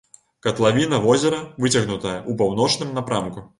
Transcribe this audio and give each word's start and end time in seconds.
Катлавіна 0.45 0.99
возера 1.03 1.43
выцягнутая 1.65 2.17
ў 2.29 2.31
паўночным 2.43 2.89
напрамку. 2.99 3.49